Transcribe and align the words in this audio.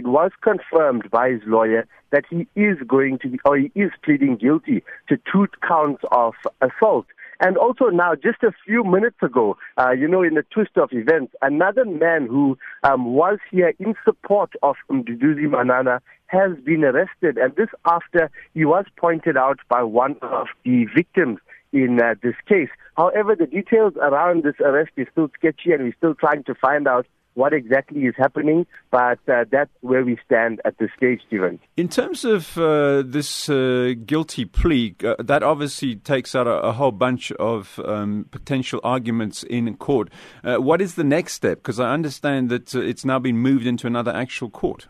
It 0.00 0.06
was 0.06 0.30
confirmed 0.40 1.10
by 1.10 1.28
his 1.28 1.42
lawyer 1.44 1.86
that 2.10 2.24
he 2.30 2.48
is 2.56 2.78
going 2.86 3.18
to 3.18 3.28
be, 3.28 3.38
or 3.44 3.58
he 3.58 3.70
is 3.74 3.90
pleading 4.02 4.36
guilty 4.36 4.82
to 5.10 5.18
two 5.30 5.46
counts 5.60 6.02
of 6.10 6.32
assault. 6.62 7.04
And 7.38 7.58
also 7.58 7.88
now, 7.88 8.14
just 8.14 8.42
a 8.42 8.52
few 8.64 8.82
minutes 8.82 9.18
ago, 9.20 9.58
uh, 9.76 9.90
you 9.90 10.08
know, 10.08 10.22
in 10.22 10.36
the 10.36 10.44
twist 10.50 10.78
of 10.78 10.88
events, 10.92 11.34
another 11.42 11.84
man 11.84 12.26
who 12.26 12.56
um, 12.82 13.12
was 13.12 13.40
here 13.50 13.74
in 13.78 13.94
support 14.02 14.54
of 14.62 14.76
Mduduzi 14.90 15.50
Manana 15.50 16.00
has 16.28 16.52
been 16.64 16.82
arrested. 16.82 17.36
And 17.36 17.54
this 17.56 17.68
after 17.84 18.30
he 18.54 18.64
was 18.64 18.86
pointed 18.96 19.36
out 19.36 19.58
by 19.68 19.82
one 19.82 20.16
of 20.22 20.46
the 20.64 20.86
victims 20.96 21.40
in 21.74 22.00
uh, 22.00 22.14
this 22.22 22.36
case. 22.48 22.70
However, 22.96 23.36
the 23.36 23.46
details 23.46 23.92
around 23.96 24.44
this 24.44 24.58
arrest 24.60 24.92
is 24.96 25.08
still 25.12 25.28
sketchy 25.34 25.72
and 25.72 25.82
we're 25.82 25.94
still 25.98 26.14
trying 26.14 26.44
to 26.44 26.54
find 26.54 26.88
out 26.88 27.06
what 27.40 27.54
exactly 27.54 28.02
is 28.02 28.14
happening, 28.18 28.66
but 28.90 29.18
uh, 29.26 29.44
that's 29.50 29.70
where 29.80 30.04
we 30.04 30.18
stand 30.26 30.60
at 30.66 30.76
this 30.76 30.90
stage, 30.94 31.20
Stephen. 31.26 31.58
In 31.74 31.88
terms 31.88 32.22
of 32.22 32.58
uh, 32.58 33.02
this 33.02 33.48
uh, 33.48 33.94
guilty 34.04 34.44
plea, 34.44 34.94
uh, 35.02 35.14
that 35.18 35.42
obviously 35.42 35.96
takes 35.96 36.34
out 36.34 36.46
a, 36.46 36.56
a 36.60 36.72
whole 36.72 36.92
bunch 36.92 37.32
of 37.32 37.80
um, 37.86 38.26
potential 38.30 38.78
arguments 38.84 39.42
in 39.44 39.74
court. 39.78 40.10
Uh, 40.44 40.56
what 40.56 40.82
is 40.82 40.96
the 40.96 41.04
next 41.16 41.32
step? 41.32 41.58
Because 41.58 41.80
I 41.80 41.94
understand 41.94 42.50
that 42.50 42.74
uh, 42.74 42.80
it's 42.80 43.06
now 43.06 43.18
been 43.18 43.38
moved 43.38 43.66
into 43.66 43.86
another 43.86 44.14
actual 44.14 44.50
court. 44.50 44.88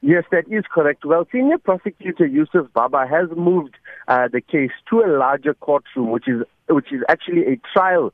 Yes, 0.00 0.24
that 0.32 0.44
is 0.50 0.64
correct. 0.74 1.04
Well, 1.04 1.26
Senior 1.30 1.58
Prosecutor 1.58 2.26
Yusuf 2.26 2.72
Baba 2.72 3.06
has 3.06 3.28
moved 3.36 3.74
the 4.08 4.40
case 4.40 4.72
to 4.88 5.00
a 5.00 5.08
larger 5.18 5.54
courtroom, 5.54 6.10
which 6.10 6.26
is 6.26 6.42
which 6.68 6.90
is 6.90 7.02
actually 7.08 7.42
a 7.52 7.60
trial 7.72 8.12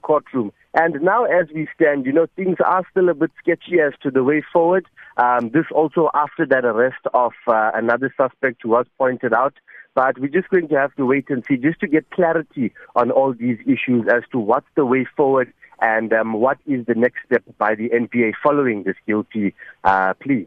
courtroom. 0.00 0.52
And 0.76 1.00
now, 1.00 1.24
as 1.24 1.46
we 1.54 1.66
stand, 1.74 2.04
you 2.04 2.12
know, 2.12 2.26
things 2.36 2.58
are 2.62 2.82
still 2.90 3.08
a 3.08 3.14
bit 3.14 3.30
sketchy 3.38 3.80
as 3.80 3.94
to 4.02 4.10
the 4.10 4.22
way 4.22 4.44
forward. 4.52 4.84
Um, 5.16 5.48
this 5.48 5.64
also 5.74 6.10
after 6.12 6.44
that 6.44 6.66
arrest 6.66 7.00
of 7.14 7.32
uh, 7.48 7.70
another 7.72 8.12
suspect 8.14 8.60
who 8.62 8.68
was 8.68 8.84
pointed 8.98 9.32
out. 9.32 9.54
But 9.94 10.18
we're 10.18 10.28
just 10.28 10.50
going 10.50 10.68
to 10.68 10.74
have 10.74 10.94
to 10.96 11.06
wait 11.06 11.30
and 11.30 11.42
see 11.48 11.56
just 11.56 11.80
to 11.80 11.88
get 11.88 12.10
clarity 12.10 12.74
on 12.94 13.10
all 13.10 13.32
these 13.32 13.58
issues 13.60 14.06
as 14.12 14.24
to 14.32 14.38
what's 14.38 14.66
the 14.74 14.84
way 14.84 15.06
forward 15.16 15.50
and 15.80 16.12
um, 16.12 16.34
what 16.34 16.58
is 16.66 16.84
the 16.86 16.94
next 16.94 17.20
step 17.26 17.42
by 17.58 17.74
the 17.74 17.88
NPA 17.90 18.32
following 18.42 18.82
this 18.82 18.96
guilty 19.06 19.54
uh, 19.84 20.14
plea. 20.14 20.46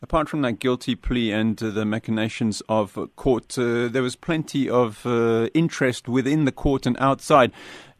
Apart 0.00 0.28
from 0.28 0.42
that 0.42 0.60
guilty 0.60 0.94
plea 0.94 1.32
and 1.32 1.60
uh, 1.60 1.70
the 1.70 1.84
machinations 1.84 2.62
of 2.68 2.96
court, 3.16 3.58
uh, 3.58 3.88
there 3.88 4.02
was 4.02 4.14
plenty 4.14 4.70
of 4.70 5.04
uh, 5.04 5.48
interest 5.54 6.08
within 6.08 6.44
the 6.44 6.52
court 6.52 6.86
and 6.86 6.96
outside. 7.00 7.50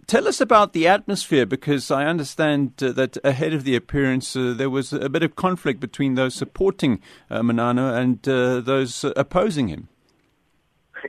Tell 0.08 0.26
us 0.26 0.40
about 0.40 0.72
the 0.72 0.88
atmosphere 0.88 1.44
because 1.44 1.90
I 1.90 2.06
understand 2.06 2.82
uh, 2.82 2.92
that 2.92 3.18
ahead 3.22 3.52
of 3.52 3.64
the 3.64 3.76
appearance 3.76 4.34
uh, 4.34 4.54
there 4.56 4.70
was 4.70 4.90
a 4.94 5.10
bit 5.10 5.22
of 5.22 5.36
conflict 5.36 5.80
between 5.80 6.14
those 6.14 6.34
supporting 6.34 7.02
uh, 7.28 7.42
Manana 7.42 7.92
and 7.92 8.26
uh, 8.26 8.62
those 8.62 9.04
opposing 9.04 9.68
him. 9.68 9.88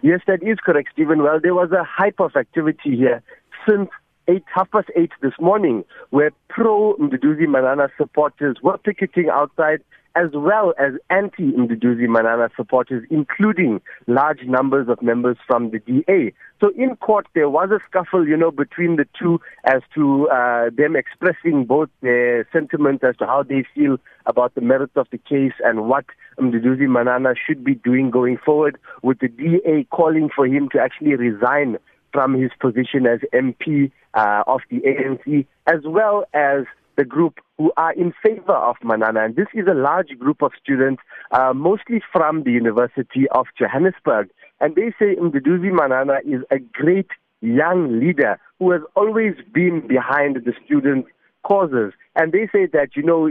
Yes, 0.03 0.19
that 0.27 0.43
is 0.43 0.57
correct, 0.65 0.89
Stephen. 0.91 1.23
Well, 1.23 1.39
there 1.41 1.55
was 1.55 1.71
a 1.71 1.85
hype 1.85 2.19
of 2.19 2.35
activity 2.35 2.97
here 2.97 3.23
since 3.65 3.89
eight, 4.27 4.43
half 4.53 4.69
past 4.71 4.89
eight 4.97 5.11
this 5.21 5.31
morning, 5.39 5.85
where 6.09 6.31
pro 6.49 6.97
Mduduzi 6.97 7.47
Manana 7.47 7.87
supporters 7.97 8.57
were 8.61 8.77
picketing 8.77 9.29
outside 9.31 9.81
as 10.19 10.31
well 10.33 10.73
as 10.77 10.93
anti-Mduduzi 11.09 12.07
Manana 12.09 12.49
supporters, 12.57 13.05
including 13.09 13.79
large 14.07 14.41
numbers 14.43 14.89
of 14.89 15.01
members 15.01 15.37
from 15.47 15.71
the 15.71 15.79
DA. 15.79 16.33
So 16.59 16.71
in 16.75 16.97
court, 16.97 17.27
there 17.33 17.49
was 17.49 17.69
a 17.71 17.79
scuffle, 17.89 18.27
you 18.27 18.35
know, 18.35 18.51
between 18.51 18.97
the 18.97 19.07
two 19.17 19.39
as 19.63 19.81
to 19.95 20.27
uh, 20.29 20.71
them 20.75 20.97
expressing 20.97 21.63
both 21.63 21.89
their 22.01 22.45
sentiments 22.51 23.01
as 23.03 23.15
to 23.17 23.25
how 23.25 23.43
they 23.43 23.63
feel 23.73 23.97
about 24.25 24.55
the 24.55 24.61
merits 24.61 24.97
of 24.97 25.07
the 25.11 25.17
case 25.17 25.53
and 25.63 25.87
what 25.87 26.05
Mduduzi 26.37 26.89
Manana 26.89 27.33
should 27.47 27.63
be 27.63 27.75
doing 27.75 28.11
going 28.11 28.37
forward, 28.37 28.77
with 29.01 29.19
the 29.19 29.29
DA 29.29 29.87
calling 29.89 30.29
for 30.35 30.45
him 30.45 30.67
to 30.73 30.79
actually 30.81 31.15
resign 31.15 31.77
from 32.11 32.33
his 32.33 32.51
position 32.59 33.05
as 33.05 33.19
MP 33.33 33.91
uh, 34.15 34.43
of 34.47 34.61
the 34.69 34.81
ANC, 34.81 35.45
as 35.67 35.81
well 35.85 36.25
as 36.33 36.65
the 36.99 37.05
group 37.05 37.39
who 37.57 37.71
are 37.77 37.93
in 37.93 38.13
favor 38.21 38.53
of 38.69 38.75
Manana. 38.83 39.23
And 39.23 39.35
this 39.37 39.47
is 39.53 39.65
a 39.67 39.73
large 39.73 40.09
group 40.19 40.41
of 40.41 40.51
students, 40.61 41.01
uh, 41.31 41.53
mostly 41.55 42.01
from 42.11 42.43
the 42.43 42.51
University 42.51 43.25
of 43.31 43.45
Johannesburg. 43.57 44.29
And 44.59 44.75
they 44.75 44.91
say 44.99 45.15
Mduduzi 45.15 45.71
Manana 45.71 46.17
is 46.25 46.41
a 46.51 46.59
great 46.59 47.07
young 47.39 48.01
leader 48.01 48.37
who 48.59 48.71
has 48.71 48.81
always 48.97 49.35
been 49.53 49.87
behind 49.87 50.35
the 50.43 50.53
students' 50.65 51.09
causes. 51.43 51.93
And 52.17 52.33
they 52.33 52.49
say 52.51 52.65
that, 52.73 52.89
you 52.97 53.03
know, 53.03 53.29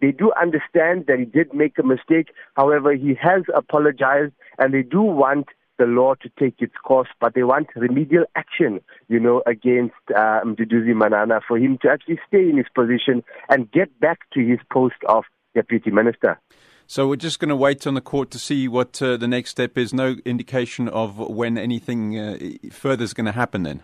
they 0.00 0.12
do 0.12 0.32
understand 0.40 1.06
that 1.08 1.18
he 1.18 1.24
did 1.24 1.52
make 1.52 1.76
a 1.80 1.82
mistake. 1.82 2.28
However, 2.54 2.94
he 2.94 3.14
has 3.20 3.42
apologized 3.52 4.34
and 4.58 4.72
they 4.72 4.82
do 4.82 5.02
want 5.02 5.48
the 5.80 5.86
law 5.86 6.14
to 6.14 6.28
take 6.38 6.56
its 6.58 6.74
course, 6.84 7.08
but 7.20 7.34
they 7.34 7.42
want 7.42 7.68
remedial 7.74 8.24
action, 8.36 8.80
you 9.08 9.18
know, 9.18 9.42
against 9.46 9.94
uh, 10.14 10.40
Mduduzi 10.44 10.94
Manana 10.94 11.40
for 11.48 11.56
him 11.56 11.78
to 11.82 11.88
actually 11.88 12.20
stay 12.28 12.48
in 12.50 12.58
his 12.58 12.66
position 12.74 13.24
and 13.48 13.72
get 13.72 13.98
back 13.98 14.18
to 14.34 14.46
his 14.46 14.58
post 14.70 14.96
of 15.08 15.24
deputy 15.54 15.90
minister. 15.90 16.38
So 16.86 17.08
we're 17.08 17.16
just 17.16 17.38
going 17.40 17.48
to 17.48 17.56
wait 17.56 17.86
on 17.86 17.94
the 17.94 18.00
court 18.00 18.30
to 18.32 18.38
see 18.38 18.68
what 18.68 19.00
uh, 19.00 19.16
the 19.16 19.28
next 19.28 19.50
step 19.50 19.78
is. 19.78 19.94
No 19.94 20.16
indication 20.24 20.88
of 20.88 21.16
when 21.16 21.56
anything 21.56 22.18
uh, 22.18 22.38
further 22.70 23.04
is 23.04 23.14
going 23.14 23.26
to 23.26 23.32
happen 23.32 23.62
then. 23.62 23.82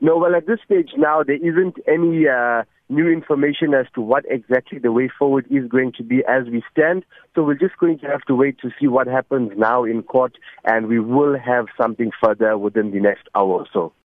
No, 0.00 0.16
well, 0.18 0.34
at 0.36 0.46
this 0.46 0.58
stage 0.64 0.90
now, 0.96 1.22
there 1.22 1.36
isn't 1.36 1.76
any 1.88 2.28
uh, 2.28 2.62
new 2.94 3.08
information 3.08 3.74
as 3.74 3.86
to 3.94 4.00
what 4.00 4.24
exactly 4.28 4.78
the 4.78 4.92
way 4.92 5.10
forward 5.18 5.46
is 5.50 5.66
going 5.68 5.92
to 5.92 6.02
be 6.02 6.22
as 6.28 6.44
we 6.46 6.62
stand. 6.70 7.04
So 7.34 7.42
we're 7.42 7.54
just 7.54 7.78
going 7.78 7.98
to 8.00 8.06
have 8.06 8.22
to 8.22 8.34
wait 8.34 8.58
to 8.60 8.70
see 8.78 8.86
what 8.86 9.06
happens 9.06 9.52
now 9.56 9.84
in 9.84 10.02
court, 10.02 10.36
and 10.64 10.86
we 10.86 11.00
will 11.00 11.38
have 11.38 11.66
something 11.80 12.10
further 12.22 12.56
within 12.56 12.92
the 12.92 13.00
next 13.00 13.28
hour 13.34 13.60
or 13.60 13.66
so. 13.72 13.92